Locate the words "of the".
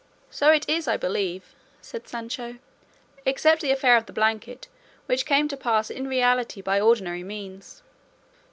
3.97-4.13